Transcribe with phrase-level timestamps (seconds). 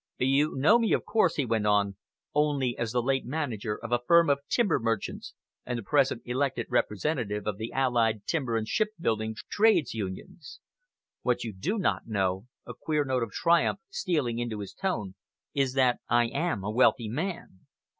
[0.17, 1.95] "You know me, of course," he went on,
[2.33, 6.65] "only as the late manager of a firm of timber merchants and the present elected
[6.71, 10.59] representative of the allied Timber and Shipbuilding Trades Unions.
[11.21, 15.13] What you do not know" a queer note of triumph stealing into his tone
[15.53, 17.67] "is that I am a wealthy man."